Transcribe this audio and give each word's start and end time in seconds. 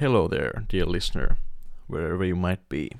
Hello 0.00 0.28
there, 0.28 0.64
dear 0.66 0.86
listener, 0.86 1.36
wherever 1.86 2.24
you 2.24 2.34
might 2.34 2.66
be. 2.70 2.90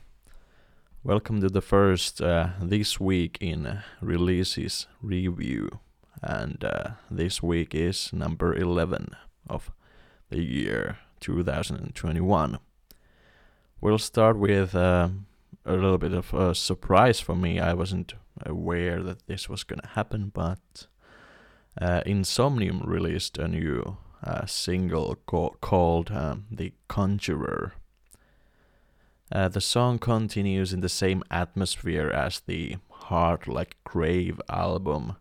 Welcome 1.02 1.40
to 1.40 1.48
the 1.48 1.62
first 1.62 2.20
uh, 2.20 2.48
This 2.60 3.00
Week 3.00 3.38
in 3.40 3.80
Releases 4.02 4.86
review. 5.00 5.80
And 6.22 6.62
uh, 6.62 6.90
this 7.10 7.42
week 7.42 7.74
is 7.74 8.12
number 8.12 8.54
11 8.54 9.16
of 9.48 9.70
the 10.28 10.42
year 10.42 10.98
2021. 11.20 12.58
We'll 13.80 13.96
start 13.96 14.36
with 14.36 14.74
uh, 14.74 15.08
a 15.64 15.72
little 15.72 15.96
bit 15.96 16.12
of 16.12 16.34
a 16.34 16.54
surprise 16.54 17.18
for 17.18 17.34
me. 17.34 17.58
I 17.58 17.72
wasn't 17.72 18.12
aware 18.44 19.02
that 19.04 19.26
this 19.26 19.48
was 19.48 19.64
to 19.64 19.88
happen, 19.94 20.32
but 20.34 20.86
uh, 21.80 22.02
Insomnium 22.04 22.86
released 22.86 23.38
a 23.38 23.48
new 23.48 23.96
uh, 24.22 24.46
single 24.46 25.16
co- 25.26 25.56
called 25.60 26.10
um, 26.10 26.46
The 26.50 26.72
Conjurer. 26.88 27.72
Uh, 29.32 29.48
the 29.48 29.60
song 29.60 29.98
continues 29.98 30.72
in 30.72 30.80
the 30.80 30.88
same 30.88 31.22
atmosphere 31.30 32.10
as 32.10 32.40
the 32.40 32.76
Heart 32.90 33.46
Like 33.46 33.76
Grave 33.84 34.40
album. 34.48 35.16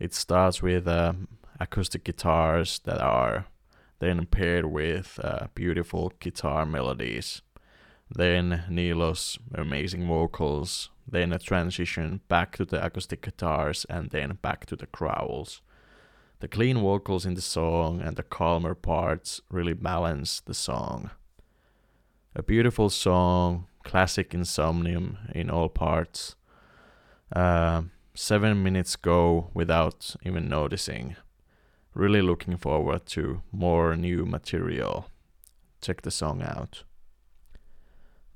It 0.00 0.12
starts 0.14 0.60
with 0.60 0.88
uh, 0.88 1.12
acoustic 1.60 2.04
guitars 2.04 2.80
that 2.84 3.00
are 3.00 3.46
then 4.00 4.26
paired 4.26 4.66
with 4.66 5.18
uh, 5.22 5.46
beautiful 5.54 6.12
guitar 6.20 6.64
melodies. 6.66 7.42
Then 8.10 8.64
Niilo's 8.70 9.38
amazing 9.54 10.06
vocals, 10.06 10.90
then 11.06 11.32
a 11.32 11.38
transition 11.38 12.20
back 12.28 12.56
to 12.56 12.64
the 12.64 12.84
acoustic 12.84 13.22
guitars, 13.22 13.84
and 13.88 14.10
then 14.10 14.38
back 14.40 14.66
to 14.66 14.76
the 14.76 14.86
growls. 14.86 15.60
The 16.40 16.48
clean 16.48 16.78
vocals 16.78 17.26
in 17.26 17.34
the 17.34 17.40
song 17.40 18.00
and 18.00 18.16
the 18.16 18.22
calmer 18.22 18.74
parts 18.74 19.40
really 19.50 19.72
balance 19.72 20.40
the 20.40 20.54
song. 20.54 21.10
A 22.36 22.44
beautiful 22.44 22.90
song, 22.90 23.66
classic 23.82 24.30
Insomnium 24.30 25.16
in 25.34 25.50
all 25.50 25.68
parts. 25.68 26.36
Uh, 27.34 27.82
seven 28.14 28.62
minutes 28.62 28.94
go 28.94 29.50
without 29.52 30.14
even 30.24 30.48
noticing. 30.48 31.16
Really 31.92 32.22
looking 32.22 32.56
forward 32.56 33.06
to 33.06 33.42
more 33.50 33.96
new 33.96 34.24
material. 34.24 35.10
Check 35.80 36.02
the 36.02 36.12
song 36.12 36.40
out. 36.42 36.84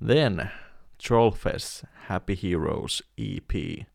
Then, 0.01 0.51
Trollfest 0.99 1.85
Happy 2.07 2.35
Heroes 2.35 3.01
EP. 3.17 3.85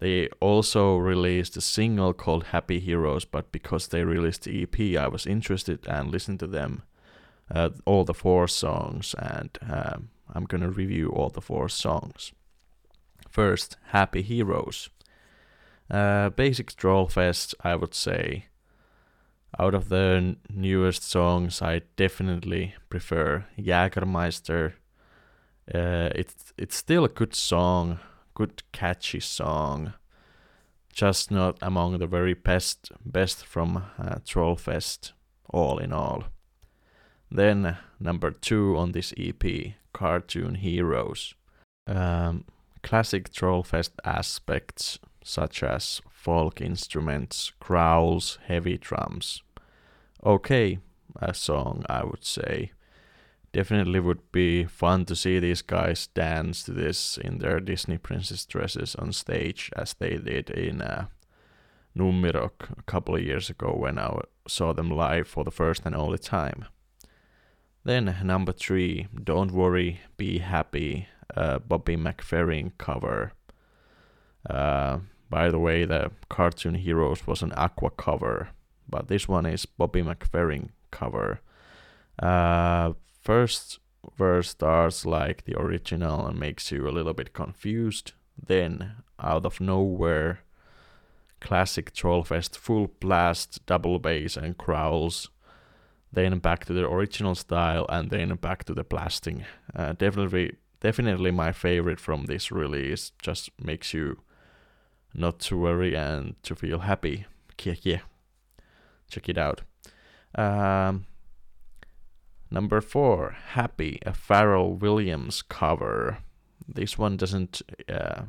They 0.00 0.28
also 0.40 0.96
released 0.96 1.58
a 1.58 1.60
single 1.60 2.14
called 2.14 2.44
Happy 2.44 2.80
Heroes, 2.80 3.26
but 3.26 3.52
because 3.52 3.88
they 3.88 4.02
released 4.02 4.44
the 4.44 4.62
EP, 4.62 4.98
I 4.98 5.08
was 5.08 5.26
interested 5.26 5.86
and 5.86 6.10
listened 6.10 6.40
to 6.40 6.46
them, 6.46 6.82
uh, 7.54 7.70
all 7.84 8.04
the 8.04 8.14
four 8.14 8.48
songs, 8.48 9.14
and 9.18 9.50
um, 9.60 10.08
I'm 10.34 10.44
gonna 10.44 10.70
review 10.70 11.10
all 11.10 11.28
the 11.28 11.42
four 11.42 11.68
songs. 11.68 12.32
First, 13.28 13.76
Happy 13.88 14.22
Heroes. 14.22 14.88
Uh, 15.90 16.30
basic 16.30 16.72
Trollfest, 16.72 17.54
I 17.62 17.76
would 17.76 17.94
say. 17.94 18.46
Out 19.58 19.74
of 19.74 19.90
the 19.90 20.36
newest 20.48 21.02
songs, 21.02 21.60
I 21.60 21.82
definitely 21.96 22.74
prefer 22.88 23.44
Jägermeister. 23.58 24.74
Uh, 25.72 26.08
it's 26.14 26.52
it's 26.56 26.76
still 26.76 27.04
a 27.04 27.08
good 27.08 27.34
song, 27.34 27.98
good 28.40 28.62
catchy 28.72 29.20
song, 29.20 29.92
just 30.94 31.30
not 31.30 31.58
among 31.60 31.98
the 31.98 32.06
very 32.06 32.32
best 32.32 32.90
best 33.04 33.44
from 33.44 33.76
uh, 33.76 34.16
Trollfest. 34.24 35.12
All 35.50 35.78
in 35.78 35.92
all. 35.92 36.24
Then 37.30 37.76
number 37.98 38.30
two 38.30 38.78
on 38.78 38.92
this 38.92 39.12
EP, 39.18 39.44
Cartoon 39.92 40.54
Heroes. 40.54 41.34
Um, 41.86 42.44
classic 42.82 43.30
Trollfest 43.30 43.90
aspects 44.04 44.98
such 45.22 45.62
as 45.62 46.00
folk 46.08 46.62
instruments, 46.62 47.52
growls, 47.60 48.38
heavy 48.46 48.78
drums. 48.78 49.42
Okay, 50.24 50.78
a 51.20 51.34
song 51.34 51.84
I 51.90 52.04
would 52.04 52.24
say. 52.24 52.72
Definitely 53.52 53.98
would 53.98 54.30
be 54.30 54.64
fun 54.64 55.04
to 55.06 55.16
see 55.16 55.40
these 55.40 55.62
guys 55.62 56.06
dance 56.06 56.62
to 56.64 56.72
this 56.72 57.18
in 57.18 57.38
their 57.38 57.58
Disney 57.58 57.98
princess 57.98 58.46
dresses 58.46 58.94
on 58.94 59.12
stage 59.12 59.70
as 59.74 59.94
they 59.94 60.18
did 60.18 60.50
in 60.50 60.80
uh, 60.80 61.06
Nummirock 61.96 62.78
a 62.78 62.82
couple 62.82 63.16
of 63.16 63.22
years 63.22 63.50
ago 63.50 63.74
when 63.76 63.98
I 63.98 64.20
saw 64.46 64.72
them 64.72 64.88
live 64.88 65.26
for 65.26 65.42
the 65.42 65.50
first 65.50 65.82
and 65.84 65.96
only 65.96 66.18
time. 66.18 66.66
Then 67.84 68.16
number 68.22 68.52
three, 68.52 69.08
Don't 69.24 69.52
Worry, 69.52 70.00
Be 70.16 70.38
Happy, 70.38 71.08
uh, 71.36 71.58
Bobby 71.58 71.96
McFerrin 71.96 72.72
cover. 72.78 73.32
Uh, 74.48 74.98
by 75.28 75.50
the 75.50 75.58
way, 75.58 75.84
the 75.84 76.12
Cartoon 76.28 76.74
Heroes 76.74 77.26
was 77.26 77.42
an 77.42 77.52
Aqua 77.56 77.90
cover, 77.90 78.50
but 78.88 79.08
this 79.08 79.26
one 79.26 79.46
is 79.46 79.66
Bobby 79.66 80.02
McFerrin 80.02 80.70
cover. 80.90 81.40
Uh, 82.18 82.92
first 83.20 83.78
verse 84.16 84.50
starts 84.50 85.06
like 85.06 85.44
the 85.44 85.58
original 85.58 86.26
and 86.26 86.38
makes 86.38 86.72
you 86.72 86.88
a 86.88 86.90
little 86.90 87.14
bit 87.14 87.32
confused. 87.32 88.12
Then, 88.42 88.92
out 89.18 89.44
of 89.44 89.60
nowhere, 89.60 90.40
classic 91.40 91.92
Trollfest 91.92 92.56
full 92.56 92.88
blast, 93.00 93.64
double 93.66 93.98
bass 93.98 94.36
and 94.36 94.56
growls. 94.56 95.28
Then 96.12 96.38
back 96.38 96.64
to 96.64 96.72
the 96.72 96.88
original 96.88 97.34
style, 97.34 97.86
and 97.88 98.10
then 98.10 98.34
back 98.36 98.64
to 98.64 98.74
the 98.74 98.82
blasting. 98.82 99.44
Uh, 99.74 99.92
definitely, 99.92 100.56
definitely 100.80 101.30
my 101.30 101.52
favorite 101.52 102.00
from 102.00 102.24
this 102.24 102.50
release. 102.50 103.12
Just 103.22 103.50
makes 103.62 103.94
you 103.94 104.20
not 105.14 105.38
to 105.40 105.58
worry 105.58 105.94
and 105.94 106.34
to 106.42 106.54
feel 106.54 106.80
happy. 106.80 107.26
Yeah, 107.62 107.74
yeah. 107.82 108.00
Check 109.08 109.28
it 109.28 109.38
out. 109.38 109.62
Um, 110.34 111.06
number 112.50 112.80
four, 112.80 113.36
Happy, 113.52 113.98
a 114.04 114.12
Pharrell 114.12 114.78
Williams 114.78 115.42
cover. 115.42 116.18
This 116.66 116.98
one 116.98 117.16
doesn't 117.16 117.62
uh, 117.88 118.22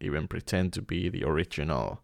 even 0.00 0.28
pretend 0.28 0.72
to 0.74 0.82
be 0.82 1.08
the 1.08 1.24
original. 1.24 2.00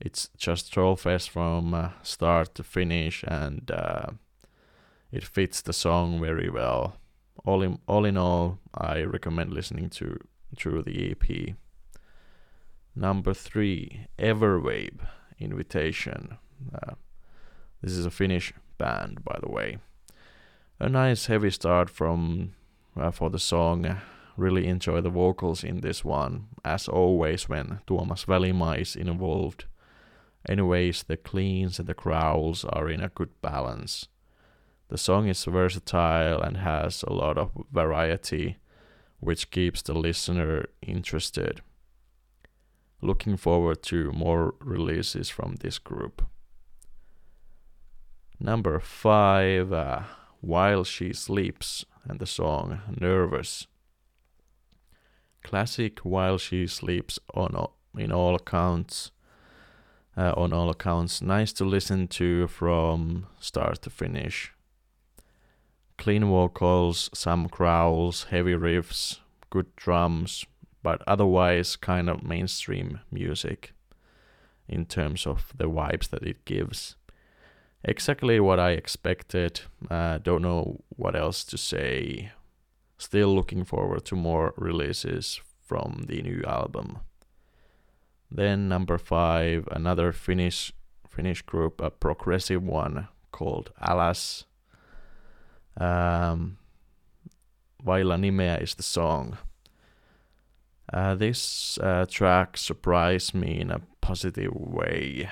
It's 0.00 0.28
just 0.36 0.72
Trollfest 0.72 1.28
from 1.28 1.74
uh, 1.74 1.90
start 2.02 2.54
to 2.56 2.62
finish, 2.62 3.24
and 3.26 3.70
uh, 3.70 4.08
it 5.10 5.24
fits 5.24 5.62
the 5.62 5.72
song 5.72 6.20
very 6.20 6.50
well. 6.50 6.96
All 7.44 7.62
in 7.62 7.78
all, 7.86 8.04
in 8.04 8.16
all, 8.16 8.58
I 8.74 9.02
recommend 9.02 9.52
listening 9.52 9.90
to 9.90 10.18
through 10.56 10.82
the 10.82 11.10
EP. 11.10 11.56
Number 12.94 13.34
three, 13.34 14.06
Everwave 14.18 15.06
Invitation. 15.38 16.38
Uh, 16.74 16.94
this 17.82 17.92
is 17.92 18.06
a 18.06 18.10
Finnish 18.10 18.52
band, 18.78 19.22
by 19.24 19.38
the 19.42 19.50
way. 19.50 19.78
A 20.78 20.90
nice 20.90 21.24
heavy 21.24 21.50
start 21.50 21.88
from 21.88 22.52
uh, 23.00 23.10
for 23.10 23.30
the 23.30 23.38
song. 23.38 23.96
Really 24.36 24.66
enjoy 24.66 25.00
the 25.00 25.08
vocals 25.08 25.64
in 25.64 25.80
this 25.80 26.04
one, 26.04 26.48
as 26.66 26.86
always 26.86 27.48
when 27.48 27.80
Tuomas 27.86 28.26
Välimaa 28.26 28.78
is 28.78 28.94
involved. 28.94 29.64
Anyways, 30.46 31.04
the 31.04 31.16
cleans 31.16 31.78
and 31.78 31.88
the 31.88 31.94
growls 31.94 32.66
are 32.66 32.90
in 32.90 33.00
a 33.00 33.08
good 33.08 33.30
balance. 33.40 34.08
The 34.88 34.98
song 34.98 35.28
is 35.28 35.42
versatile 35.44 36.42
and 36.42 36.58
has 36.58 37.02
a 37.02 37.12
lot 37.12 37.38
of 37.38 37.52
variety, 37.72 38.58
which 39.18 39.50
keeps 39.50 39.80
the 39.80 39.94
listener 39.94 40.66
interested. 40.82 41.62
Looking 43.00 43.38
forward 43.38 43.82
to 43.84 44.12
more 44.12 44.54
releases 44.60 45.30
from 45.30 45.56
this 45.56 45.78
group. 45.78 46.22
Number 48.38 48.78
five, 48.78 49.72
uh, 49.72 50.02
While 50.40 50.84
She 50.84 51.12
Sleeps, 51.12 51.84
and 52.04 52.18
the 52.18 52.26
song 52.26 52.80
Nervous. 53.00 53.66
Classic 55.42 55.98
While 56.00 56.38
She 56.38 56.66
Sleeps 56.66 57.18
on 57.34 57.68
in 57.96 58.12
all 58.12 58.34
accounts. 58.34 59.10
Uh, 60.16 60.32
on 60.34 60.52
all 60.52 60.70
accounts, 60.70 61.20
nice 61.20 61.52
to 61.52 61.64
listen 61.64 62.08
to 62.08 62.46
from 62.46 63.26
start 63.38 63.82
to 63.82 63.90
finish. 63.90 64.52
Clean 65.98 66.24
vocals, 66.24 67.10
some 67.12 67.48
growls, 67.48 68.24
heavy 68.30 68.54
riffs, 68.54 69.20
good 69.50 69.74
drums, 69.76 70.46
but 70.82 71.02
otherwise 71.06 71.76
kind 71.76 72.08
of 72.08 72.22
mainstream 72.22 73.00
music 73.10 73.72
in 74.68 74.86
terms 74.86 75.26
of 75.26 75.52
the 75.56 75.68
vibes 75.68 76.08
that 76.10 76.22
it 76.22 76.44
gives. 76.44 76.96
Exactly 77.88 78.40
what 78.40 78.58
I 78.58 78.72
expected. 78.72 79.60
Uh, 79.88 80.18
don't 80.18 80.42
know 80.42 80.80
what 80.88 81.14
else 81.14 81.44
to 81.44 81.56
say. 81.56 82.32
Still 82.98 83.32
looking 83.32 83.64
forward 83.64 84.04
to 84.06 84.16
more 84.16 84.54
releases 84.56 85.40
from 85.64 86.06
the 86.08 86.20
new 86.20 86.42
album. 86.44 86.98
Then 88.28 88.68
number 88.68 88.98
five, 88.98 89.68
another 89.70 90.12
Finnish 90.12 90.72
Finnish 91.08 91.42
group, 91.42 91.80
a 91.80 91.90
progressive 91.90 92.62
one 92.62 93.06
called 93.30 93.70
Alas. 93.80 94.44
Um, 95.76 96.58
Vailla 97.84 98.16
Nimeä 98.16 98.60
is 98.60 98.74
the 98.74 98.82
song. 98.82 99.38
Uh, 100.92 101.14
this 101.14 101.78
uh, 101.78 102.04
track 102.10 102.56
surprised 102.56 103.34
me 103.34 103.60
in 103.60 103.70
a 103.70 103.80
positive 104.00 104.52
way. 104.54 105.30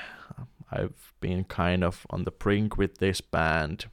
I've 0.74 1.14
been 1.20 1.44
kind 1.44 1.84
of 1.84 2.04
on 2.10 2.24
the 2.24 2.32
brink 2.32 2.76
with 2.76 2.98
this 2.98 3.20
band, 3.20 3.86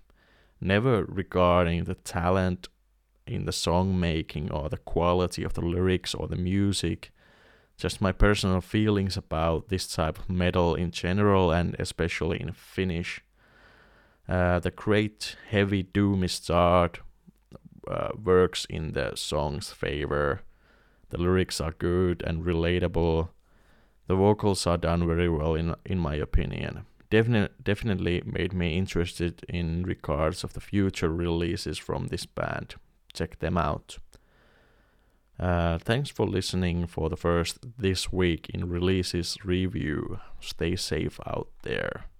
never 0.59 1.05
regarding 1.05 1.83
the 1.83 1.93
talent 1.93 2.69
in 3.27 3.45
the 3.45 3.51
song 3.51 3.99
making 3.99 4.51
or 4.51 4.67
the 4.67 4.77
quality 4.77 5.43
of 5.43 5.53
the 5.53 5.61
lyrics 5.61 6.15
or 6.15 6.27
the 6.27 6.35
music, 6.35 7.11
just 7.77 8.01
my 8.01 8.11
personal 8.11 8.61
feelings 8.61 9.15
about 9.15 9.69
this 9.69 9.87
type 9.87 10.17
of 10.17 10.29
metal 10.29 10.73
in 10.73 10.89
general 10.89 11.51
and 11.51 11.75
especially 11.77 12.41
in 12.41 12.51
Finnish. 12.51 13.21
Uh, 14.27 14.59
the 14.59 14.71
great 14.71 15.35
heavy 15.49 15.83
doomy 15.83 16.29
start 16.29 16.99
uh, 17.87 18.09
works 18.23 18.65
in 18.69 18.93
the 18.93 19.11
song's 19.15 19.71
favor. 19.71 20.41
The 21.09 21.17
lyrics 21.17 21.61
are 21.61 21.73
good 21.73 22.23
and 22.25 22.43
relatable. 22.43 23.29
The 24.11 24.17
vocals 24.17 24.67
are 24.67 24.77
done 24.77 25.07
very 25.07 25.29
well 25.29 25.55
in 25.55 25.73
in 25.85 25.97
my 25.97 26.15
opinion. 26.15 26.85
Definitely, 27.09 28.21
made 28.25 28.51
me 28.51 28.77
interested 28.77 29.45
in 29.47 29.83
regards 29.83 30.43
of 30.43 30.51
the 30.51 30.59
future 30.59 31.09
releases 31.09 31.77
from 31.77 32.07
this 32.07 32.25
band. 32.25 32.75
Check 33.13 33.39
them 33.39 33.57
out. 33.57 33.99
Uh, 35.39 35.77
thanks 35.77 36.09
for 36.09 36.27
listening 36.27 36.87
for 36.87 37.09
the 37.09 37.15
first 37.15 37.59
this 37.77 38.11
week 38.11 38.49
in 38.49 38.67
releases 38.67 39.37
review. 39.45 40.19
Stay 40.41 40.75
safe 40.75 41.17
out 41.25 41.47
there. 41.61 42.10